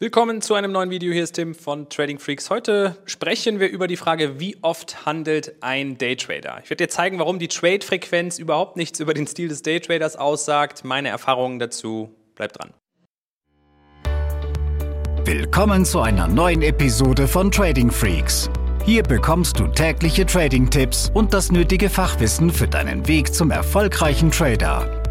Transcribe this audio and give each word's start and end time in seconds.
Willkommen 0.00 0.42
zu 0.42 0.54
einem 0.54 0.72
neuen 0.72 0.90
Video. 0.90 1.12
Hier 1.12 1.22
ist 1.22 1.34
Tim 1.34 1.54
von 1.54 1.88
Trading 1.88 2.18
Freaks. 2.18 2.50
Heute 2.50 2.96
sprechen 3.04 3.60
wir 3.60 3.68
über 3.68 3.86
die 3.86 3.96
Frage, 3.96 4.40
wie 4.40 4.56
oft 4.60 5.06
handelt 5.06 5.62
ein 5.62 5.96
Daytrader? 5.96 6.58
Ich 6.64 6.68
werde 6.68 6.82
dir 6.82 6.88
zeigen, 6.88 7.20
warum 7.20 7.38
die 7.38 7.46
Trade-Frequenz 7.46 8.40
überhaupt 8.40 8.76
nichts 8.76 8.98
über 8.98 9.14
den 9.14 9.28
Stil 9.28 9.46
des 9.46 9.62
Daytraders 9.62 10.16
aussagt. 10.16 10.84
Meine 10.84 11.10
Erfahrungen 11.10 11.60
dazu. 11.60 12.12
Bleib 12.34 12.54
dran. 12.54 12.74
Willkommen 15.24 15.84
zu 15.84 16.00
einer 16.00 16.26
neuen 16.26 16.62
Episode 16.62 17.28
von 17.28 17.52
Trading 17.52 17.92
Freaks. 17.92 18.50
Hier 18.84 19.04
bekommst 19.04 19.60
du 19.60 19.68
tägliche 19.68 20.26
Trading-Tipps 20.26 21.12
und 21.14 21.32
das 21.32 21.52
nötige 21.52 21.88
Fachwissen 21.88 22.50
für 22.50 22.66
deinen 22.66 23.06
Weg 23.06 23.32
zum 23.32 23.52
erfolgreichen 23.52 24.32
Trader. 24.32 25.03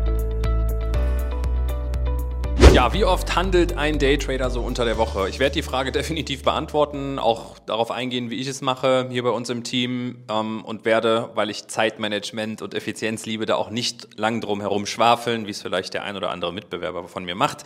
Ja, 2.73 2.91
wie 2.91 3.05
oft 3.05 3.35
handelt 3.35 3.77
ein 3.77 3.99
Daytrader 3.99 4.49
so 4.49 4.61
unter 4.61 4.83
der 4.83 4.97
Woche? 4.97 5.29
Ich 5.29 5.37
werde 5.37 5.53
die 5.53 5.61
Frage 5.61 5.91
definitiv 5.91 6.41
beantworten, 6.41 7.19
auch 7.19 7.59
darauf 7.59 7.91
eingehen, 7.91 8.31
wie 8.31 8.41
ich 8.41 8.47
es 8.47 8.61
mache 8.61 9.07
hier 9.11 9.21
bei 9.21 9.29
uns 9.29 9.51
im 9.51 9.63
Team 9.63 10.23
ähm, 10.27 10.65
und 10.65 10.83
werde, 10.83 11.29
weil 11.35 11.51
ich 11.51 11.67
Zeitmanagement 11.67 12.63
und 12.63 12.73
Effizienz 12.73 13.27
liebe, 13.27 13.45
da 13.45 13.57
auch 13.57 13.69
nicht 13.69 14.17
lang 14.17 14.41
drum 14.41 14.59
herum 14.59 14.87
schwafeln, 14.87 15.45
wie 15.45 15.51
es 15.51 15.61
vielleicht 15.61 15.93
der 15.93 16.03
ein 16.03 16.17
oder 16.17 16.31
andere 16.31 16.51
Mitbewerber 16.51 17.07
von 17.07 17.23
mir 17.25 17.35
macht. 17.35 17.63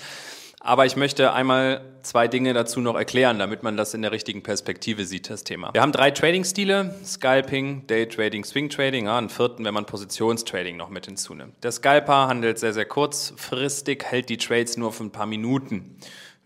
Aber 0.68 0.86
ich 0.86 0.98
möchte 0.98 1.32
einmal 1.32 1.80
zwei 2.02 2.28
Dinge 2.28 2.54
dazu 2.54 2.82
noch 2.82 2.98
erklären, 2.98 3.40
damit 3.40 3.64
man 3.64 3.78
das 3.78 3.94
in 3.94 4.02
der 4.02 4.12
richtigen 4.12 4.44
Perspektive 4.44 5.06
sieht, 5.06 5.30
das 5.30 5.46
Thema. 5.46 5.74
Wir 5.74 5.82
haben 5.82 5.94
drei 5.94 6.12
Trading-Stile, 6.12 6.94
Scalping, 7.06 7.88
Day-Trading, 7.88 8.44
Swing-Trading, 8.44 9.06
ja, 9.06 9.18
einen 9.18 9.30
vierten, 9.30 9.64
wenn 9.64 9.74
man 9.74 9.86
Positionstrading 9.86 10.76
noch 10.76 10.90
mit 10.90 11.06
hinzunimmt. 11.06 11.54
Der 11.64 11.72
Scalper 11.72 12.28
handelt 12.28 12.60
sehr, 12.60 12.74
sehr 12.74 12.84
kurzfristig, 12.84 14.04
hält 14.04 14.28
die 14.28 14.36
Trades 14.36 14.76
nur 14.76 14.92
für 14.92 15.06
ein 15.06 15.12
paar 15.12 15.26
Minuten 15.26 15.96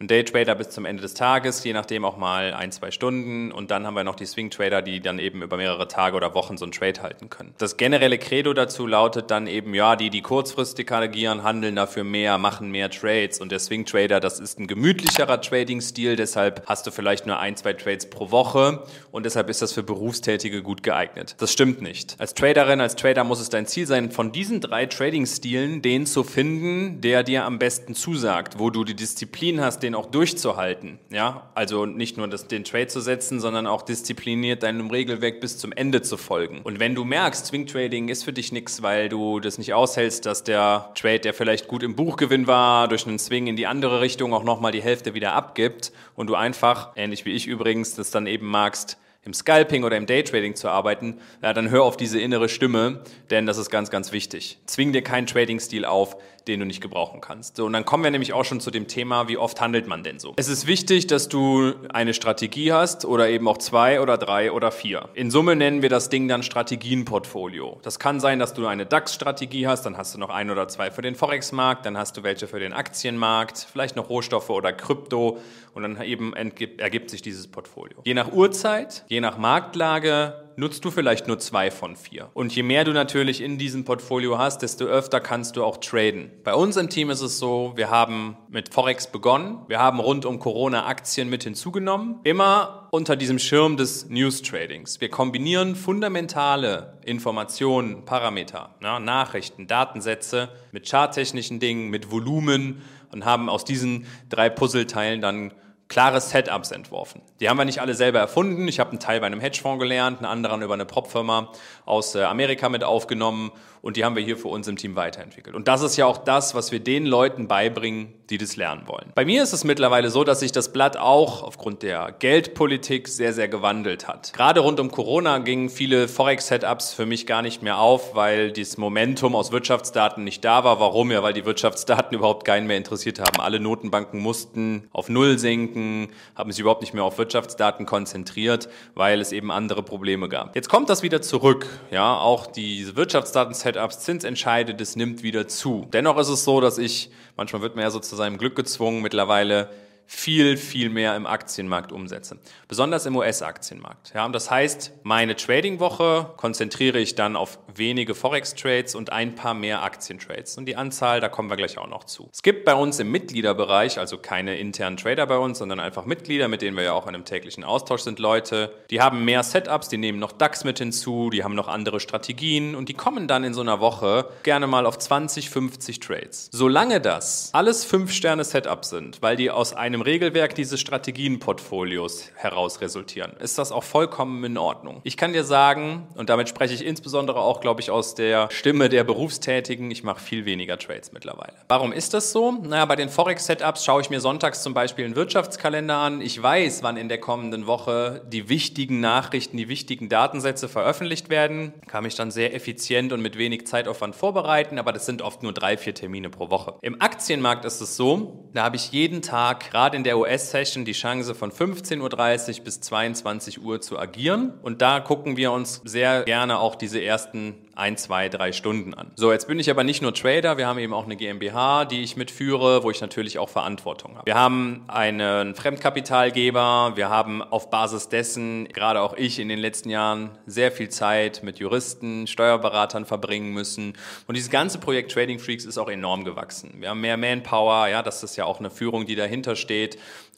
ein 0.02 0.08
Daytrader 0.08 0.56
bis 0.56 0.70
zum 0.70 0.86
Ende 0.86 1.02
des 1.02 1.14
Tages, 1.14 1.64
je 1.64 1.74
nachdem 1.74 2.04
auch 2.04 2.18
mal 2.18 2.54
ein, 2.54 2.72
zwei 2.72 2.92
Stunden. 2.92 3.52
Und 3.52 3.72
dann 3.72 3.86
haben 3.86 3.94
wir 3.94 4.04
noch 4.04 4.16
die 4.16 4.26
Swing 4.26 4.50
Trader, 4.50 4.82
die 4.82 5.00
dann 5.00 5.20
eben 5.20 5.44
über 5.44 5.58
mehrere 5.58 5.88
Tage 5.88 6.18
oder 6.18 6.34
Wochen 6.34 6.58
so 6.58 6.66
einen 6.66 6.72
Trade 6.72 7.02
halten 7.02 7.30
können. 7.30 7.54
Das 7.60 7.78
generelle 7.78 8.18
Credo 8.18 8.54
dazu 8.54 8.88
lautet 8.88 9.32
dann 9.32 9.48
eben, 9.48 9.74
ja, 9.74 9.96
die, 9.96 10.10
die 10.10 10.22
kurzfristig 10.22 10.92
agieren, 10.92 11.44
handeln 11.44 11.76
dafür 11.76 12.04
mehr, 12.04 12.38
machen 12.38 12.72
mehr 12.72 12.90
Trades. 12.90 13.40
Und 13.40 13.52
der 13.52 13.60
Swing 13.60 13.86
Trader, 13.86 14.20
das 14.20 14.40
ist 14.40 14.60
ein 14.60 14.68
gemütlicherer 14.68 15.40
Trading-Stil. 15.40 16.16
Deshalb 16.16 16.64
hast 16.66 16.88
du 16.88 16.92
vielleicht 16.92 17.28
nur 17.28 17.40
ein, 17.40 17.56
zwei 17.56 17.74
Trades 17.74 18.10
pro 18.10 18.32
Woche. 18.32 18.84
Und 19.12 19.26
deshalb 19.26 19.50
ist 19.50 19.62
das 19.62 19.72
für 19.72 19.84
Berufstätige 19.84 20.64
gut 20.64 20.82
geeignet. 20.82 21.36
Das 21.38 21.54
stimmt 21.54 21.82
nicht. 21.82 22.16
Als 22.18 22.34
Traderin, 22.34 22.82
als 22.82 22.96
Trader 22.96 23.24
muss 23.24 23.40
es 23.40 23.50
dein 23.50 23.68
Ziel 23.68 23.86
sein, 23.86 24.10
von 24.10 24.32
diesen 24.32 24.62
drei 24.62 24.88
Trading-Stilen 24.88 25.84
den 25.84 26.08
zu 26.08 26.24
finden, 26.24 27.02
der 27.02 27.24
dir 27.24 27.46
am 27.46 27.60
besten 27.60 27.94
zusagt, 27.94 28.58
wo 28.58 28.72
du 28.72 28.84
die 28.84 28.96
Disziplin 28.96 29.62
hast, 29.62 29.84
den 29.84 29.91
den 29.92 29.96
auch 29.96 30.06
durchzuhalten. 30.06 31.00
Ja, 31.10 31.50
also 31.54 31.86
nicht 31.86 32.18
nur 32.18 32.28
das, 32.28 32.48
den 32.48 32.64
Trade 32.64 32.88
zu 32.88 33.02
setzen, 33.02 33.40
sondern 33.40 33.68
auch 33.68 33.82
diszipliniert 33.82 34.64
deinem 34.64 34.90
Regelwerk 34.90 35.42
bis 35.42 35.58
zum 35.58 35.72
Ende 35.74 36.02
zu 36.02 36.18
folgen. 36.18 36.62
Und 36.64 36.80
wenn 36.80 36.96
du 36.96 37.04
merkst, 37.04 37.48
Swing 37.48 37.68
Trading 37.68 38.08
ist 38.08 38.24
für 38.24 38.34
dich 38.34 38.52
nichts, 38.52 38.82
weil 38.82 39.10
du 39.10 39.40
das 39.40 39.58
nicht 39.58 39.74
aushältst, 39.74 40.26
dass 40.26 40.44
der 40.44 40.92
Trade, 40.96 41.20
der 41.20 41.34
vielleicht 41.34 41.68
gut 41.68 41.84
im 41.84 41.96
Buchgewinn 41.96 42.48
war, 42.48 42.88
durch 42.88 43.06
einen 43.06 43.20
Swing 43.20 43.48
in 43.48 43.56
die 43.56 43.68
andere 43.68 44.02
Richtung 44.02 44.34
auch 44.34 44.44
nochmal 44.44 44.72
die 44.72 44.82
Hälfte 44.82 45.14
wieder 45.14 45.34
abgibt 45.34 45.92
und 46.16 46.28
du 46.28 46.36
einfach, 46.36 46.92
ähnlich 46.96 47.26
wie 47.26 47.32
ich 47.32 47.48
übrigens, 47.48 47.96
das 47.96 48.12
dann 48.12 48.28
eben 48.28 48.48
magst, 48.48 48.98
im 49.24 49.34
Scalping 49.34 49.84
oder 49.84 49.98
im 49.98 50.08
Daytrading 50.08 50.56
zu 50.56 50.68
arbeiten, 50.68 51.20
ja, 51.44 51.54
dann 51.54 51.70
hör 51.70 51.84
auf 51.84 51.96
diese 51.96 52.20
innere 52.20 52.50
Stimme, 52.50 53.04
denn 53.30 53.46
das 53.46 53.60
ist 53.60 53.70
ganz, 53.70 53.92
ganz 53.92 54.12
wichtig. 54.12 54.58
Zwing 54.66 54.94
dir 54.94 55.04
keinen 55.04 55.28
Trading-Stil 55.28 55.86
auf, 55.86 56.18
den 56.48 56.60
du 56.60 56.66
nicht 56.66 56.82
gebrauchen 56.82 57.22
kannst. 57.22 57.58
So, 57.58 57.66
und 57.66 57.74
dann 57.74 57.86
kommen 57.86 58.04
wir 58.04 58.12
nämlich 58.12 58.34
auch 58.34 58.46
schon 58.46 58.60
zu 58.60 58.72
dem 58.72 58.88
Thema, 58.88 59.28
wie 59.28 59.38
oft 59.38 59.62
handelt 59.62 59.88
man 59.88 60.04
denn 60.04 60.20
so? 60.20 60.34
Es 60.38 60.48
ist 60.48 60.68
wichtig, 60.68 61.08
dass 61.08 61.30
du 61.30 61.74
eine 61.94 62.14
Strategie 62.14 62.74
hast 62.74 63.06
oder 63.06 63.30
eben 63.30 63.48
auch 63.48 63.58
zwei 63.58 64.02
oder 64.02 64.18
drei 64.18 64.52
oder 64.52 64.72
vier. 64.72 65.10
In 65.14 65.32
Summe 65.32 65.56
nennen 65.56 65.82
wir 65.82 65.90
das 65.90 66.10
Ding 66.10 66.28
dann 66.28 66.44
Strategienportfolio. 66.44 67.80
Das 67.84 68.00
kann 68.00 68.20
sein, 68.20 68.40
dass 68.40 68.54
du 68.54 68.68
eine 68.68 68.86
DAX-Strategie 68.86 69.68
hast, 69.68 69.86
dann 69.86 69.98
hast 69.98 70.16
du 70.16 70.20
noch 70.20 70.30
ein 70.30 70.50
oder 70.50 70.68
zwei 70.68 70.92
für 70.92 71.02
den 71.02 71.16
Forex-Markt, 71.16 71.86
dann 71.86 71.98
hast 71.98 72.18
du 72.18 72.24
welche 72.24 72.48
für 72.48 72.60
den 72.60 72.74
Aktienmarkt, 72.74 73.68
vielleicht 73.72 73.96
noch 73.96 74.10
Rohstoffe 74.10 74.50
oder 74.50 74.74
Krypto 74.74 75.38
und 75.74 75.84
dann 75.84 76.02
eben 76.02 76.34
ergibt 76.34 77.10
sich 77.10 77.22
dieses 77.22 77.48
Portfolio. 77.48 78.00
Je 78.04 78.14
nach 78.14 78.32
Uhrzeit, 78.32 79.06
je 79.08 79.22
nach 79.22 79.38
Marktlage 79.38 80.41
nutzt 80.56 80.84
du 80.86 80.92
vielleicht 80.92 81.28
nur 81.28 81.40
zwei 81.40 81.72
von 81.72 81.96
vier. 81.96 82.30
Und 82.34 82.56
je 82.56 82.64
mehr 82.64 82.84
du 82.84 82.94
natürlich 82.94 83.42
in 83.42 83.58
diesem 83.58 83.86
Portfolio 83.86 84.38
hast, 84.38 84.62
desto 84.62 84.86
öfter 84.86 85.20
kannst 85.20 85.56
du 85.56 85.64
auch 85.64 85.78
traden. 85.78 86.32
Bei 86.44 86.54
uns 86.54 86.78
im 86.78 86.90
Team 86.90 87.10
ist 87.10 87.22
es 87.22 87.40
so, 87.40 87.74
wir 87.76 87.90
haben 87.90 88.38
mit 88.50 88.74
Forex 88.74 89.08
begonnen, 89.08 89.60
wir 89.68 89.80
haben 89.80 90.00
rund 90.00 90.26
um 90.26 90.40
Corona 90.40 90.86
Aktien 90.86 91.30
mit 91.30 91.44
hinzugenommen, 91.44 92.20
immer 92.24 92.88
unter 92.92 93.16
diesem 93.16 93.40
Schirm 93.40 93.78
des 93.78 94.10
News 94.10 94.42
Tradings. 94.42 95.00
Wir 95.00 95.10
kombinieren 95.10 95.76
fundamentale 95.76 96.98
Informationen, 97.06 98.06
Parameter, 98.06 98.76
ja, 98.82 99.00
Nachrichten, 99.00 99.68
Datensätze 99.68 100.50
mit 100.72 100.90
charttechnischen 100.90 101.60
Dingen, 101.60 101.90
mit 101.90 102.12
Volumen 102.12 102.82
und 103.12 103.26
haben 103.26 103.50
aus 103.50 103.66
diesen 103.66 104.06
drei 104.30 104.50
Puzzleteilen 104.50 105.22
dann 105.22 105.54
klare 105.92 106.22
Setups 106.22 106.72
entworfen. 106.72 107.22
Die 107.42 107.50
haben 107.50 107.58
wir 107.58 107.66
nicht 107.66 107.82
alle 107.82 107.96
selber 107.96 108.20
erfunden. 108.20 108.66
Ich 108.70 108.80
habe 108.80 108.92
einen 108.92 109.00
Teil 109.02 109.20
bei 109.20 109.26
einem 109.26 109.42
Hedgefonds 109.42 109.82
gelernt, 109.82 110.20
einen 110.20 110.26
anderen 110.26 110.62
über 110.62 110.74
eine 110.74 110.86
Prop-Firma 110.86 111.50
aus 111.86 112.16
äh, 112.16 112.24
Amerika 112.24 112.70
mit 112.70 112.86
aufgenommen 112.86 113.52
und 113.82 113.98
die 113.98 114.06
haben 114.06 114.16
wir 114.16 114.24
hier 114.24 114.38
für 114.38 114.48
uns 114.48 114.68
im 114.68 114.78
Team 114.78 114.96
weiterentwickelt. 114.96 115.56
Und 115.56 115.68
das 115.68 115.82
ist 115.82 115.98
ja 115.98 116.06
auch 116.06 116.18
das, 116.18 116.56
was 116.56 116.72
wir 116.72 116.80
den 116.80 117.06
Leuten 117.06 117.48
beibringen, 117.48 118.14
die 118.30 118.38
das 118.38 118.56
lernen 118.56 118.88
wollen. 118.88 119.12
Bei 119.14 119.26
mir 119.26 119.44
ist 119.44 119.52
es 119.52 119.64
mittlerweile 119.64 120.10
so, 120.10 120.24
dass 120.24 120.40
sich 120.40 120.52
das 120.52 120.72
Blatt 120.72 120.96
auch 120.98 121.44
aufgrund 121.44 121.84
der 121.84 122.16
Geldpolitik 122.18 123.08
sehr, 123.08 123.34
sehr 123.34 123.50
gewandelt 123.50 124.08
hat. 124.08 124.32
Gerade 124.34 124.62
rund 124.62 124.80
um 124.80 124.90
Corona 124.90 125.40
gingen 125.40 125.70
viele 125.70 126.08
Forex-Setups 126.08 126.94
für 126.94 127.06
mich 127.06 127.28
gar 127.28 127.42
nicht 127.42 127.62
mehr 127.62 127.80
auf, 127.80 128.16
weil 128.16 128.52
dieses 128.52 128.78
Momentum 128.78 129.36
aus 129.36 129.52
Wirtschaftsdaten 129.52 130.24
nicht 130.24 130.46
da 130.46 130.64
war. 130.64 130.80
Warum? 130.80 131.12
Ja, 131.12 131.24
weil 131.24 131.34
die 131.34 131.46
Wirtschaftsdaten 131.46 132.16
überhaupt 132.18 132.46
keinen 132.46 132.68
mehr 132.68 132.78
interessiert 132.78 133.20
haben. 133.20 133.42
Alle 133.42 133.60
Notenbanken 133.60 134.22
mussten 134.22 134.88
auf 134.94 135.10
Null 135.10 135.38
sinken, 135.38 136.08
haben 136.36 136.52
sich 136.52 136.62
überhaupt 136.62 136.82
nicht 136.82 136.94
mehr 136.94 137.04
auf 137.04 137.18
Wirtschaftsdaten 137.18 137.86
konzentriert, 137.86 138.70
weil 138.96 139.20
es 139.20 139.34
eben 139.34 139.52
andere 139.52 139.84
Probleme 139.84 140.30
gab. 140.30 140.56
Jetzt 140.56 140.70
kommt 140.70 140.90
das 140.90 141.04
wieder 141.04 141.22
zurück. 141.22 141.68
Ja, 141.92 142.18
auch 142.18 142.48
diese 142.48 142.96
Wirtschaftsdaten 142.96 143.54
Setups, 143.72 144.00
Zinsentscheide, 144.00 144.76
das 144.76 144.98
nimmt 144.98 145.24
wieder 145.24 145.48
zu. 145.48 145.88
Dennoch 145.94 146.18
ist 146.18 146.28
es 146.28 146.44
so, 146.44 146.60
dass 146.60 146.78
ich, 146.78 147.10
manchmal 147.38 147.62
wird 147.62 147.76
man 147.76 147.84
ja 147.84 147.90
so 147.90 148.00
zu 148.00 148.18
seinem 148.18 148.38
Glück 148.38 148.56
gezwungen, 148.56 149.02
mittlerweile 149.02 149.70
viel, 150.06 150.58
viel 150.58 150.90
mehr 150.90 151.16
im 151.16 151.26
Aktienmarkt 151.26 151.92
umsetze. 151.92 152.38
Besonders 152.68 153.06
im 153.06 153.16
US-Aktienmarkt. 153.16 154.12
Ja, 154.14 154.26
und 154.26 154.34
das 154.34 154.52
heißt, 154.52 154.92
meine 155.04 155.36
Trading-Woche 155.36 156.34
konzentriere 156.38 157.00
ich 157.00 157.16
dann 157.16 157.36
auf 157.36 157.60
wenige 157.74 158.14
Forex-Trades 158.14 158.96
und 158.96 159.12
ein 159.12 159.36
paar 159.36 159.54
mehr 159.54 159.84
Aktientrades. 159.84 160.58
Und 160.58 160.66
die 160.66 160.76
Anzahl, 160.76 161.22
da 161.22 161.30
kommen 161.30 161.50
wir 161.50 161.56
gleich 161.56 161.78
auch 161.78 161.88
noch 161.88 162.04
zu. 162.04 162.30
Es 162.34 162.44
gibt 162.44 162.66
bei 162.66 162.76
uns 162.76 163.00
im 163.00 163.10
Mitgliederbereich, 163.12 164.00
also 164.00 164.18
keine 164.18 164.58
internen 164.58 164.98
Trader 164.98 165.26
bei 165.26 165.38
uns, 165.38 165.60
sondern 165.60 165.80
einfach 165.80 166.06
Mitglieder, 166.06 166.48
mit 166.48 166.62
denen 166.62 166.76
wir 166.76 166.84
ja 166.84 166.94
auch 166.94 167.08
in 167.08 167.16
einem 167.16 167.26
täglichen 167.26 167.64
Austausch 167.64 168.02
sind, 168.02 168.20
Leute, 168.20 168.74
die 168.90 169.02
haben 169.02 169.24
mehr 169.26 169.44
Setups, 169.44 169.90
die 169.90 169.98
nehmen 169.98 170.20
noch 170.20 170.34
DAX 170.34 170.64
mit 170.64 170.80
hinzu, 170.80 171.30
die 171.30 171.44
haben 171.44 171.56
noch 171.56 171.68
andere 171.68 172.00
Strategien 172.00 172.76
und 172.76 172.90
die 172.90 172.94
kommen 172.94 173.28
dann 173.28 173.44
in 173.44 173.54
so 173.54 173.62
einer 173.62 173.80
Woche 173.80 174.30
gerne 174.44 174.68
mal 174.68 174.86
auf 174.86 175.00
20, 175.00 175.50
50 175.50 176.00
Trades. 176.00 176.50
Solange 176.52 177.00
das 177.02 177.50
alles 177.54 177.90
5-Sterne-Setups 177.92 178.90
sind, 178.90 179.22
weil 179.22 179.36
die 179.36 179.50
aus 179.52 179.74
einem 179.74 179.91
dem 179.92 180.02
Regelwerk 180.02 180.56
dieses 180.56 180.80
Strategienportfolios 180.80 182.32
heraus 182.36 182.82
resultieren, 182.82 183.34
ist 183.40 183.58
das 183.58 183.72
auch 183.72 183.84
vollkommen 183.84 184.44
in 184.44 184.58
Ordnung. 184.58 185.02
Ich 185.04 185.18
kann 185.18 185.34
dir 185.34 185.44
sagen, 185.44 186.08
und 186.16 186.30
damit 186.30 186.50
spreche 186.50 186.74
ich 186.74 186.86
insbesondere 186.86 187.40
auch, 187.40 187.62
glaube 187.62 187.82
ich, 187.82 187.92
aus 187.92 188.16
der 188.16 188.50
Stimme 188.52 188.90
der 188.90 189.04
Berufstätigen, 189.04 189.90
ich 189.92 190.04
mache 190.04 190.20
viel 190.20 190.46
weniger 190.46 190.78
Trades 190.78 191.12
mittlerweile. 191.12 191.54
Warum 191.68 191.92
ist 191.92 192.14
das 192.14 192.32
so? 192.32 192.52
Naja, 192.52 192.86
bei 192.86 192.96
den 192.96 193.10
Forex-Setups 193.10 193.86
schaue 193.86 194.02
ich 194.02 194.10
mir 194.10 194.20
sonntags 194.20 194.64
zum 194.64 194.74
Beispiel 194.74 195.06
einen 195.06 195.16
Wirtschaftskalender 195.16 195.98
an. 195.98 196.22
Ich 196.22 196.42
weiß, 196.42 196.84
wann 196.84 196.98
in 196.98 197.10
der 197.10 197.20
kommenden 197.20 197.68
Woche 197.68 198.22
die 198.28 198.50
wichtigen 198.50 199.00
Nachrichten, 199.00 199.58
die 199.58 199.70
wichtigen 199.70 200.10
Datensätze 200.10 200.70
veröffentlicht 200.70 201.30
werden. 201.30 201.74
Kann 201.88 202.04
mich 202.04 202.16
dann 202.16 202.32
sehr 202.32 202.54
effizient 202.54 203.14
und 203.14 203.22
mit 203.22 203.38
wenig 203.38 203.68
Zeitaufwand 203.68 204.16
vorbereiten, 204.16 204.80
aber 204.80 204.94
das 204.94 205.06
sind 205.06 205.22
oft 205.22 205.44
nur 205.44 205.54
drei, 205.54 205.78
vier 205.78 205.94
Termine 205.94 206.30
pro 206.30 206.50
Woche. 206.50 206.76
Im 206.82 207.02
Aktienmarkt 207.02 207.66
ist 207.66 207.82
es 207.82 207.96
so, 207.96 208.50
da 208.54 208.64
habe 208.64 208.76
ich 208.76 208.92
jeden 208.92 209.22
Tag 209.22 209.74
gerade 209.82 209.98
in 209.98 210.04
der 210.04 210.20
US-Session 210.20 210.86
die 210.86 210.92
Chance 210.92 211.34
von 211.34 211.52
15.30 211.52 212.60
Uhr 212.60 212.64
bis 212.66 212.82
22 212.82 213.64
Uhr 213.64 213.82
zu 213.82 213.98
agieren. 213.98 214.54
Und 214.62 214.84
da 214.84 215.00
gucken 215.00 215.38
wir 215.38 215.52
uns 215.52 215.82
sehr 215.84 216.22
gerne 216.22 216.60
auch 216.60 216.76
diese 216.76 217.02
ersten 217.02 217.56
ein, 217.82 217.98
zwei, 217.98 218.30
drei 218.30 218.52
Stunden 218.52 218.94
an. 218.94 219.12
So, 219.16 219.32
jetzt 219.32 219.48
bin 219.48 219.60
ich 219.60 219.70
aber 219.70 219.84
nicht 219.84 220.02
nur 220.02 220.14
Trader, 220.14 220.58
wir 220.58 220.68
haben 220.68 220.78
eben 220.78 220.94
auch 220.94 221.06
eine 221.06 221.16
GmbH, 221.16 221.86
die 221.86 222.04
ich 222.04 222.16
mitführe, 222.16 222.84
wo 222.84 222.92
ich 222.92 223.02
natürlich 223.02 223.40
auch 223.40 223.50
Verantwortung 223.50 224.18
habe. 224.18 224.26
Wir 224.26 224.36
haben 224.36 224.84
einen 224.88 225.56
Fremdkapitalgeber, 225.56 226.94
wir 226.96 227.10
haben 227.10 227.42
auf 227.42 227.72
Basis 227.72 228.10
dessen, 228.10 228.68
gerade 228.68 229.02
auch 229.02 229.16
ich 229.16 229.40
in 229.40 229.50
den 229.50 229.58
letzten 229.58 229.90
Jahren, 229.90 230.32
sehr 230.46 230.72
viel 230.72 230.90
Zeit 230.90 231.44
mit 231.44 231.60
Juristen, 231.60 232.28
Steuerberatern 232.28 233.06
verbringen 233.06 233.52
müssen. 233.52 233.94
Und 234.28 234.36
dieses 234.36 234.52
ganze 234.52 234.78
Projekt 234.78 235.12
Trading 235.12 235.40
Freaks 235.40 235.66
ist 235.66 235.78
auch 235.78 235.90
enorm 235.90 236.24
gewachsen. 236.24 236.76
Wir 236.80 236.90
haben 236.90 237.02
mehr 237.02 237.18
Manpower, 237.18 237.88
ja, 237.88 238.04
das 238.04 238.22
ist 238.22 238.36
ja 238.36 238.46
auch 238.46 238.60
eine 238.60 238.70
Führung, 238.70 239.06
die 239.06 239.16
dahinter 239.16 239.56
steht. 239.56 239.71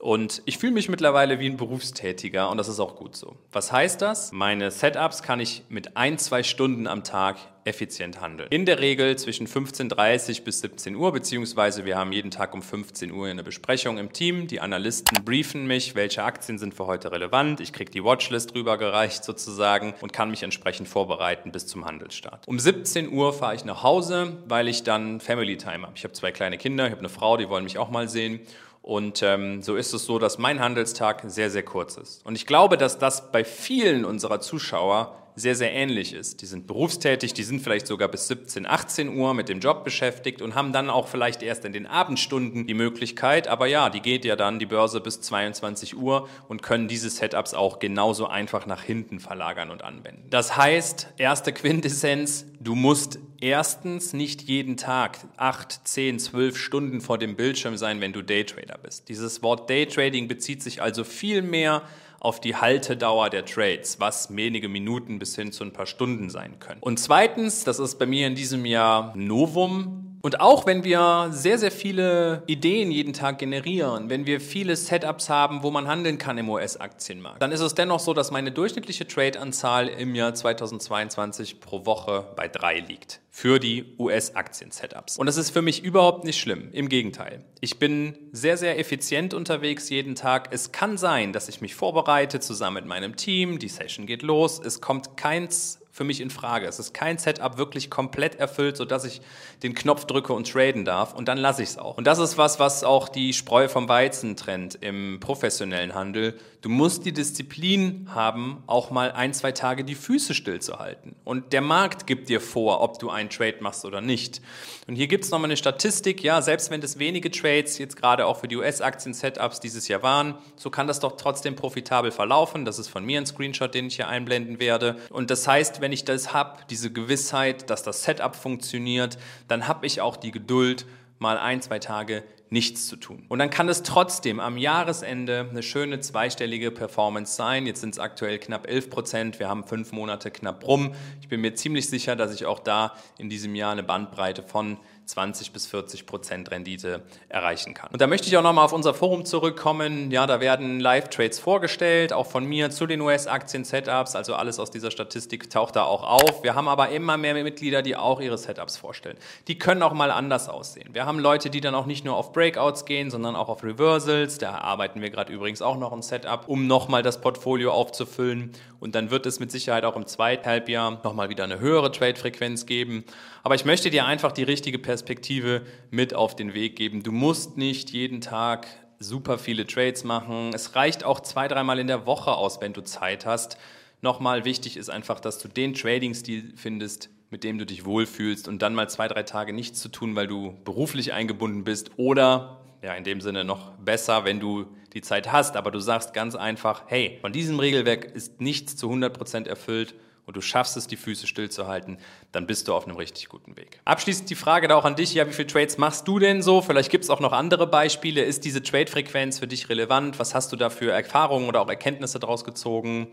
Und 0.03 0.41
ich 0.43 0.57
fühle 0.57 0.73
mich 0.73 0.89
mittlerweile 0.89 1.39
wie 1.39 1.49
ein 1.49 1.55
Berufstätiger 1.55 2.49
und 2.49 2.57
das 2.57 2.67
ist 2.67 2.81
auch 2.81 2.97
gut 2.97 3.15
so. 3.15 3.37
Was 3.53 3.71
heißt 3.71 4.01
das? 4.01 4.33
Meine 4.33 4.69
Setups 4.69 5.23
kann 5.23 5.39
ich 5.39 5.63
mit 5.69 5.95
ein, 5.95 6.17
zwei 6.17 6.43
Stunden 6.43 6.87
am 6.87 7.05
Tag 7.05 7.37
effizient 7.63 8.19
handeln. 8.19 8.49
In 8.51 8.65
der 8.65 8.79
Regel 8.79 9.15
zwischen 9.17 9.47
15.30 9.47 10.43
bis 10.43 10.59
17 10.59 10.97
Uhr, 10.97 11.13
beziehungsweise 11.13 11.85
wir 11.85 11.97
haben 11.97 12.11
jeden 12.11 12.31
Tag 12.31 12.53
um 12.53 12.61
15 12.61 13.13
Uhr 13.13 13.27
eine 13.27 13.43
Besprechung 13.43 13.97
im 13.97 14.11
Team. 14.11 14.47
Die 14.47 14.59
Analysten 14.59 15.23
briefen 15.23 15.67
mich, 15.67 15.95
welche 15.95 16.23
Aktien 16.23 16.57
sind 16.57 16.73
für 16.73 16.85
heute 16.85 17.13
relevant. 17.13 17.61
Ich 17.61 17.71
kriege 17.71 17.89
die 17.89 18.03
Watchlist 18.03 18.53
rübergereicht 18.55 19.23
sozusagen 19.23 19.93
und 20.01 20.11
kann 20.11 20.29
mich 20.29 20.43
entsprechend 20.43 20.89
vorbereiten 20.89 21.53
bis 21.53 21.65
zum 21.65 21.85
Handelsstart. 21.85 22.45
Um 22.45 22.59
17 22.59 23.09
Uhr 23.09 23.31
fahre 23.31 23.55
ich 23.55 23.63
nach 23.63 23.83
Hause, 23.83 24.37
weil 24.47 24.67
ich 24.67 24.83
dann 24.83 25.21
Family 25.21 25.55
Time 25.55 25.83
habe. 25.83 25.93
Ich 25.95 26.03
habe 26.03 26.13
zwei 26.13 26.33
kleine 26.33 26.57
Kinder, 26.57 26.87
ich 26.87 26.91
habe 26.91 26.99
eine 26.99 27.07
Frau, 27.07 27.37
die 27.37 27.47
wollen 27.47 27.63
mich 27.63 27.77
auch 27.77 27.89
mal 27.89 28.09
sehen. 28.09 28.41
Und 28.83 29.23
ähm, 29.23 29.61
so 29.61 29.77
ist 29.77 29.93
es 29.93 30.05
so, 30.05 30.19
dass 30.19 30.37
mein 30.37 30.59
Handelstag 30.59 31.23
sehr, 31.25 31.49
sehr 31.49 31.63
kurz 31.63 31.95
ist. 31.95 32.23
Und 32.25 32.35
ich 32.35 32.45
glaube, 32.45 32.77
dass 32.77 32.99
das 32.99 33.31
bei 33.31 33.45
vielen 33.45 34.03
unserer 34.03 34.41
Zuschauer 34.41 35.22
sehr, 35.35 35.55
sehr 35.55 35.73
ähnlich 35.73 36.13
ist. 36.13 36.41
Die 36.41 36.45
sind 36.45 36.67
berufstätig, 36.67 37.33
die 37.33 37.43
sind 37.43 37.61
vielleicht 37.61 37.87
sogar 37.87 38.07
bis 38.07 38.27
17, 38.27 38.65
18 38.65 39.17
Uhr 39.17 39.33
mit 39.33 39.49
dem 39.49 39.59
Job 39.59 39.83
beschäftigt 39.83 40.41
und 40.41 40.55
haben 40.55 40.73
dann 40.73 40.89
auch 40.89 41.07
vielleicht 41.07 41.41
erst 41.41 41.65
in 41.65 41.73
den 41.73 41.87
Abendstunden 41.87 42.67
die 42.67 42.73
Möglichkeit, 42.73 43.47
aber 43.47 43.67
ja, 43.67 43.89
die 43.89 44.01
geht 44.01 44.25
ja 44.25 44.35
dann 44.35 44.59
die 44.59 44.65
Börse 44.65 45.01
bis 45.01 45.21
22 45.21 45.97
Uhr 45.97 46.27
und 46.47 46.61
können 46.61 46.87
diese 46.87 47.09
Setups 47.09 47.53
auch 47.53 47.79
genauso 47.79 48.27
einfach 48.27 48.65
nach 48.65 48.83
hinten 48.83 49.19
verlagern 49.19 49.71
und 49.71 49.83
anwenden. 49.83 50.27
Das 50.29 50.55
heißt, 50.55 51.13
erste 51.17 51.53
Quintessenz, 51.53 52.45
du 52.59 52.75
musst 52.75 53.19
erstens 53.41 54.13
nicht 54.13 54.43
jeden 54.43 54.77
Tag 54.77 55.17
8, 55.37 55.81
10, 55.83 56.19
12 56.19 56.57
Stunden 56.57 57.01
vor 57.01 57.17
dem 57.17 57.35
Bildschirm 57.35 57.75
sein, 57.77 57.99
wenn 58.01 58.13
du 58.13 58.21
Daytrader 58.21 58.77
bist. 58.81 59.09
Dieses 59.09 59.43
Wort 59.43 59.69
Daytrading 59.69 60.27
bezieht 60.27 60.63
sich 60.63 60.81
also 60.81 61.03
viel 61.03 61.41
mehr 61.41 61.81
auf 62.23 62.39
die 62.39 62.55
Haltedauer 62.55 63.29
der 63.29 63.45
Trades, 63.45 63.99
was 63.99 64.35
wenige 64.35 64.69
Minuten 64.69 65.19
bis 65.19 65.35
hin 65.35 65.51
zu 65.51 65.63
ein 65.65 65.73
paar 65.73 65.85
Stunden 65.85 66.29
sein 66.29 66.57
können. 66.57 66.79
Und 66.81 66.97
zweitens, 66.97 67.65
das 67.65 67.79
ist 67.79 67.99
bei 67.99 68.05
mir 68.05 68.27
in 68.27 68.33
diesem 68.33 68.65
Jahr 68.65 69.13
Novum, 69.15 70.12
und 70.25 70.39
auch 70.39 70.65
wenn 70.65 70.85
wir 70.85 71.27
sehr, 71.31 71.57
sehr 71.57 71.69
viele 71.69 72.43
Ideen 72.47 72.91
jeden 72.91 73.11
Tag 73.11 73.39
generieren, 73.39 74.09
wenn 74.09 74.25
wir 74.25 74.39
viele 74.39 74.77
Setups 74.77 75.29
haben, 75.29 75.63
wo 75.63 75.69
man 75.69 75.85
handeln 75.89 76.17
kann 76.17 76.37
im 76.37 76.49
US-Aktienmarkt, 76.49 77.41
dann 77.41 77.51
ist 77.51 77.59
es 77.59 77.75
dennoch 77.75 77.99
so, 77.99 78.13
dass 78.13 78.31
meine 78.31 78.53
durchschnittliche 78.53 79.05
Trade-Anzahl 79.05 79.89
im 79.89 80.15
Jahr 80.15 80.33
2022 80.33 81.59
pro 81.59 81.85
Woche 81.85 82.25
bei 82.37 82.47
drei 82.47 82.79
liegt 82.79 83.19
für 83.31 83.59
die 83.59 83.95
US-Aktien-Setups. 83.99 85.17
Und 85.17 85.25
das 85.25 85.35
ist 85.35 85.49
für 85.49 85.61
mich 85.61 85.83
überhaupt 85.83 86.23
nicht 86.23 86.39
schlimm. 86.39 86.69
Im 86.71 86.87
Gegenteil. 86.87 87.43
Ich 87.59 87.77
bin 87.77 88.17
sehr, 88.31 88.55
sehr 88.55 88.79
effizient 88.79 89.33
unterwegs 89.33 89.89
jeden 89.89 90.15
Tag. 90.15 90.49
Es 90.51 90.71
kann 90.71 90.97
sein, 90.97 91.33
dass 91.33 91.49
ich 91.49 91.59
mich 91.59 91.75
vorbereite 91.75 92.39
zusammen 92.39 92.75
mit 92.75 92.85
meinem 92.85 93.17
Team. 93.17 93.59
Die 93.59 93.67
Session 93.67 94.05
geht 94.05 94.21
los. 94.21 94.61
Es 94.63 94.79
kommt 94.79 95.17
keins 95.17 95.82
für 95.93 96.03
mich 96.03 96.21
in 96.21 96.31
Frage. 96.31 96.65
Es 96.65 96.79
ist 96.79 96.95
kein 96.95 97.19
Setup 97.19 97.59
wirklich 97.59 97.91
komplett 97.91 98.35
erfüllt, 98.35 98.77
sodass 98.77 99.05
ich 99.05 99.21
den 99.61 99.75
Knopf 99.75 100.05
drücke 100.05 100.33
und 100.33 100.51
traden 100.51 100.85
darf 100.85 101.13
und 101.13 101.27
dann 101.27 101.37
lasse 101.37 101.61
ich 101.61 101.69
es 101.69 101.77
auch. 101.77 101.97
Und 101.97 102.07
das 102.07 102.17
ist 102.17 102.35
was, 102.35 102.59
was 102.59 102.83
auch 102.83 103.07
die 103.07 103.31
Spreu 103.31 103.67
vom 103.67 103.87
Weizen 103.87 104.35
trennt 104.35 104.75
im 104.81 105.19
professionellen 105.19 105.93
Handel. 105.93 106.39
Du 106.63 106.69
musst 106.69 107.05
die 107.05 107.13
Disziplin 107.13 108.09
haben, 108.09 108.63
auch 108.65 108.89
mal 108.89 109.11
ein, 109.11 109.35
zwei 109.35 109.51
Tage 109.51 109.83
die 109.83 109.93
Füße 109.93 110.33
stillzuhalten. 110.33 111.15
Und 111.25 111.53
der 111.53 111.61
Markt 111.61 112.07
gibt 112.07 112.27
dir 112.27 112.41
vor, 112.41 112.81
ob 112.81 112.97
du 112.97 113.11
einen 113.11 113.29
Trade 113.29 113.57
machst 113.59 113.85
oder 113.85 114.01
nicht. 114.01 114.41
Und 114.87 114.95
hier 114.95 115.07
gibt 115.07 115.25
es 115.25 115.29
nochmal 115.29 115.49
eine 115.49 115.57
Statistik, 115.57 116.23
ja, 116.23 116.41
selbst 116.41 116.71
wenn 116.71 116.81
das 116.81 116.97
wenige 116.97 117.29
Trades 117.29 117.77
jetzt 117.77 117.97
gerade 117.97 118.25
auch 118.25 118.39
für 118.39 118.47
die 118.47 118.55
US-Aktien-Setups 118.55 119.59
dieses 119.59 119.87
Jahr 119.87 120.01
waren, 120.01 120.35
so 120.55 120.71
kann 120.71 120.87
das 120.87 120.99
doch 120.99 121.17
trotzdem 121.17 121.55
profitabel 121.55 122.11
verlaufen. 122.11 122.65
Das 122.65 122.79
ist 122.79 122.87
von 122.87 123.05
mir 123.05 123.21
ein 123.21 123.27
Screenshot, 123.27 123.75
den 123.75 123.87
ich 123.87 123.97
hier 123.97 124.07
einblenden 124.07 124.59
werde. 124.59 124.97
Und 125.11 125.29
das 125.29 125.47
heißt, 125.47 125.82
wenn 125.83 125.91
ich 125.91 126.05
das 126.05 126.33
habe, 126.33 126.61
diese 126.69 126.93
Gewissheit, 126.93 127.69
dass 127.69 127.83
das 127.83 128.03
Setup 128.03 128.37
funktioniert, 128.37 129.17
dann 129.49 129.67
habe 129.67 129.85
ich 129.85 129.99
auch 129.99 130.15
die 130.15 130.31
Geduld, 130.31 130.85
mal 131.19 131.37
ein, 131.37 131.61
zwei 131.61 131.77
Tage 131.77 132.23
nichts 132.53 132.87
zu 132.87 132.95
tun. 132.95 133.25
Und 133.29 133.39
dann 133.39 133.49
kann 133.49 133.67
es 133.67 133.83
trotzdem 133.83 134.39
am 134.39 134.57
Jahresende 134.57 135.47
eine 135.49 135.63
schöne 135.63 135.99
zweistellige 135.99 136.69
Performance 136.71 137.35
sein. 137.35 137.65
Jetzt 137.65 137.81
sind 137.81 137.95
es 137.95 137.99
aktuell 137.99 138.37
knapp 138.37 138.67
11 138.67 138.89
Prozent. 138.91 139.39
Wir 139.39 139.49
haben 139.49 139.65
fünf 139.65 139.91
Monate 139.91 140.29
knapp 140.31 140.65
rum. 140.65 140.93
Ich 141.19 141.27
bin 141.27 141.41
mir 141.41 141.55
ziemlich 141.55 141.89
sicher, 141.89 142.15
dass 142.15 142.33
ich 142.33 142.45
auch 142.45 142.59
da 142.59 142.93
in 143.17 143.27
diesem 143.29 143.55
Jahr 143.55 143.71
eine 143.71 143.83
Bandbreite 143.83 144.43
von 144.43 144.77
20 145.05 145.51
bis 145.51 145.67
40 145.67 146.05
Prozent 146.05 146.51
Rendite 146.51 147.01
erreichen 147.29 147.73
kann. 147.73 147.89
Und 147.91 148.01
da 148.01 148.07
möchte 148.07 148.27
ich 148.27 148.37
auch 148.37 148.43
nochmal 148.43 148.65
auf 148.65 148.73
unser 148.73 148.93
Forum 148.93 149.25
zurückkommen. 149.25 150.11
Ja, 150.11 150.27
da 150.27 150.39
werden 150.39 150.79
Live-Trades 150.79 151.39
vorgestellt, 151.39 152.13
auch 152.13 152.27
von 152.27 152.45
mir 152.45 152.69
zu 152.69 152.85
den 152.85 153.01
US-Aktien-Setups. 153.01 154.15
Also 154.15 154.35
alles 154.35 154.59
aus 154.59 154.71
dieser 154.71 154.91
Statistik 154.91 155.49
taucht 155.49 155.75
da 155.75 155.83
auch 155.83 156.03
auf. 156.03 156.43
Wir 156.43 156.55
haben 156.55 156.67
aber 156.67 156.89
immer 156.89 157.17
mehr 157.17 157.33
Mitglieder, 157.33 157.81
die 157.81 157.95
auch 157.95 158.21
ihre 158.21 158.37
Setups 158.37 158.77
vorstellen. 158.77 159.17
Die 159.47 159.57
können 159.57 159.83
auch 159.83 159.93
mal 159.93 160.11
anders 160.11 160.47
aussehen. 160.47 160.89
Wir 160.93 161.05
haben 161.05 161.19
Leute, 161.19 161.49
die 161.49 161.61
dann 161.61 161.75
auch 161.75 161.85
nicht 161.85 162.05
nur 162.05 162.15
auf 162.15 162.31
Breakouts 162.43 162.83
gehen, 162.83 163.09
sondern 163.09 163.37
auch 163.37 163.47
auf 163.47 163.63
Reversals. 163.63 164.37
Da 164.37 164.55
arbeiten 164.55 165.01
wir 165.01 165.09
gerade 165.09 165.31
übrigens 165.31 165.61
auch 165.61 165.77
noch 165.77 165.93
ein 165.93 166.01
Setup, 166.01 166.49
um 166.49 166.67
nochmal 166.67 167.01
das 167.01 167.21
Portfolio 167.21 167.71
aufzufüllen. 167.71 168.51
Und 168.81 168.95
dann 168.95 169.11
wird 169.11 169.25
es 169.25 169.39
mit 169.39 169.49
Sicherheit 169.49 169.85
auch 169.85 169.95
im 169.95 170.05
zweiten 170.07 170.45
Halbjahr 170.45 170.99
nochmal 171.05 171.29
wieder 171.29 171.45
eine 171.45 171.61
höhere 171.61 171.89
Trade-Frequenz 171.89 172.65
geben. 172.65 173.05
Aber 173.43 173.55
ich 173.55 173.63
möchte 173.63 173.89
dir 173.89 174.05
einfach 174.05 174.33
die 174.33 174.43
richtige 174.43 174.77
Perspektive 174.77 175.61
mit 175.89 176.13
auf 176.13 176.35
den 176.35 176.53
Weg 176.53 176.75
geben. 176.75 177.01
Du 177.01 177.13
musst 177.13 177.57
nicht 177.57 177.91
jeden 177.91 178.19
Tag 178.19 178.67
super 178.99 179.37
viele 179.37 179.65
Trades 179.65 180.03
machen. 180.03 180.51
Es 180.53 180.75
reicht 180.75 181.05
auch 181.05 181.21
zwei, 181.21 181.47
dreimal 181.47 181.79
in 181.79 181.87
der 181.87 182.05
Woche 182.05 182.33
aus, 182.33 182.59
wenn 182.59 182.73
du 182.73 182.81
Zeit 182.81 183.25
hast. 183.25 183.57
Nochmal 184.01 184.43
wichtig 184.43 184.75
ist 184.75 184.89
einfach, 184.89 185.21
dass 185.21 185.39
du 185.39 185.47
den 185.47 185.73
Trading-Stil 185.73 186.55
findest, 186.57 187.09
mit 187.33 187.43
dem 187.43 187.57
du 187.57 187.65
dich 187.65 187.83
wohlfühlst 187.83 188.47
und 188.47 188.61
dann 188.61 188.75
mal 188.75 188.87
zwei, 188.87 189.07
drei 189.07 189.23
Tage 189.23 189.53
nichts 189.53 189.81
zu 189.81 189.89
tun, 189.89 190.15
weil 190.15 190.27
du 190.27 190.55
beruflich 190.65 191.13
eingebunden 191.13 191.63
bist 191.63 191.89
oder 191.97 192.61
ja, 192.83 192.93
in 192.93 193.03
dem 193.03 193.21
Sinne 193.21 193.43
noch 193.43 193.71
besser, 193.71 194.23
wenn 194.23 194.39
du 194.39 194.67
die 194.93 195.01
Zeit 195.01 195.31
hast, 195.31 195.57
aber 195.57 195.71
du 195.71 195.79
sagst 195.79 196.13
ganz 196.13 196.35
einfach, 196.35 196.83
hey, 196.85 197.17
von 197.21 197.31
diesem 197.31 197.57
Regelwerk 197.59 198.05
ist 198.05 198.39
nichts 198.39 198.75
zu 198.75 198.87
100% 198.87 199.47
erfüllt 199.47 199.95
und 200.25 200.37
du 200.37 200.41
schaffst 200.41 200.77
es, 200.77 200.87
die 200.87 200.95
Füße 200.95 201.27
stillzuhalten, 201.27 201.97
dann 202.31 202.47
bist 202.47 202.67
du 202.67 202.73
auf 202.73 202.87
einem 202.87 202.95
richtig 202.95 203.29
guten 203.29 203.57
Weg. 203.57 203.79
Abschließend 203.85 204.29
die 204.29 204.35
Frage 204.35 204.67
da 204.67 204.75
auch 204.75 204.85
an 204.85 204.95
dich, 204.95 205.13
ja, 205.13 205.27
wie 205.27 205.33
viele 205.33 205.47
Trades 205.47 205.77
machst 205.77 206.07
du 206.07 206.19
denn 206.19 206.41
so? 206.41 206.61
Vielleicht 206.61 206.89
gibt 206.89 207.03
es 207.03 207.09
auch 207.09 207.19
noch 207.19 207.33
andere 207.33 207.67
Beispiele. 207.67 208.23
Ist 208.23 208.45
diese 208.45 208.63
Trade-Frequenz 208.63 209.39
für 209.39 209.47
dich 209.47 209.69
relevant? 209.69 210.19
Was 210.19 210.33
hast 210.33 210.51
du 210.51 210.55
da 210.55 210.69
für 210.69 210.91
Erfahrungen 210.91 211.47
oder 211.47 211.61
auch 211.61 211.69
Erkenntnisse 211.69 212.19
daraus 212.19 212.43
gezogen? 212.43 213.07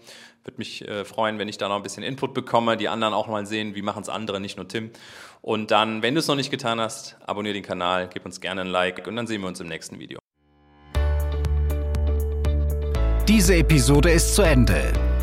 Würde 0.44 0.58
mich 0.58 0.86
äh, 0.86 1.04
freuen, 1.04 1.38
wenn 1.38 1.48
ich 1.48 1.58
da 1.58 1.68
noch 1.68 1.76
ein 1.76 1.82
bisschen 1.82 2.02
Input 2.02 2.32
bekomme, 2.32 2.76
die 2.76 2.88
anderen 2.88 3.14
auch 3.14 3.26
mal 3.26 3.44
sehen, 3.46 3.74
wie 3.74 3.82
machen 3.82 4.02
es 4.02 4.08
andere, 4.08 4.40
nicht 4.40 4.56
nur 4.56 4.68
Tim. 4.68 4.90
Und 5.42 5.70
dann, 5.70 6.02
wenn 6.02 6.14
du 6.14 6.20
es 6.20 6.28
noch 6.28 6.36
nicht 6.36 6.50
getan 6.50 6.80
hast, 6.80 7.16
abonniere 7.26 7.54
den 7.54 7.62
Kanal, 7.62 8.08
gib 8.12 8.24
uns 8.24 8.40
gerne 8.40 8.62
ein 8.62 8.66
Like 8.66 9.06
und 9.06 9.16
dann 9.16 9.26
sehen 9.26 9.40
wir 9.40 9.48
uns 9.48 9.60
im 9.60 9.68
nächsten 9.68 9.98
Video. 9.98 10.18
Diese 13.26 13.54
Episode 13.54 14.10
ist 14.10 14.34
zu 14.34 14.42
Ende. 14.42 14.92